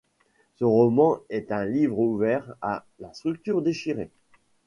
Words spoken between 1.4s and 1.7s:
un